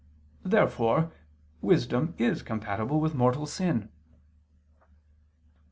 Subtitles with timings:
[0.43, 1.11] Therefore
[1.61, 3.91] wisdom is compatible with mortal sin.